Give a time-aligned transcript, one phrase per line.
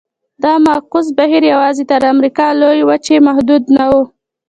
[0.43, 3.93] دا معکوس بهیر یوازې تر امریکا لویې وچې محدود نه و.